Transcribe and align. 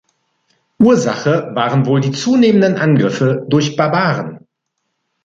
Ursache 0.79 1.51
waren 1.53 1.85
wohl 1.85 2.01
die 2.01 2.11
zunehmenden 2.11 2.75
Angriffe 2.75 3.45
durch 3.47 3.75
Barbaren. 3.77 4.47